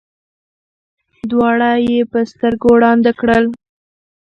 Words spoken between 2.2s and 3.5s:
سترګو ړانده کړل.